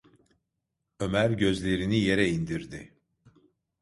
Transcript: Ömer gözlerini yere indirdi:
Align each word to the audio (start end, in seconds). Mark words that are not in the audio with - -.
Ömer 0.99 1.31
gözlerini 1.31 1.99
yere 1.99 2.29
indirdi: 2.29 2.93